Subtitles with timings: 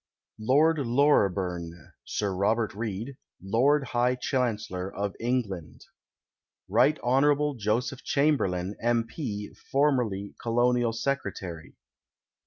[0.39, 5.81] Lord Loreburn (Sii' Robert Reid), Lord High Chancellor of England.
[6.67, 7.03] PREFACE Rt.
[7.03, 7.55] Hon.
[7.59, 9.05] Joseph Chamberlain, M.
[9.05, 11.75] P., formerly; Colonial Secretary.